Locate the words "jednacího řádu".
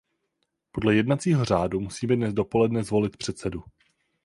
0.95-1.79